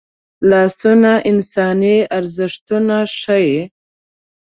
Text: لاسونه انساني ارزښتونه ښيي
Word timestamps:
لاسونه 0.49 1.11
انساني 1.29 1.97
ارزښتونه 2.17 2.97
ښيي 3.19 3.59